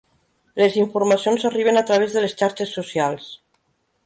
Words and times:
Les 0.61 0.77
informacions 0.83 1.45
arriben 1.51 1.79
a 1.83 1.83
través 1.91 2.17
de 2.17 2.25
les 2.25 2.35
xarxes 2.41 2.75
socials. 2.79 3.31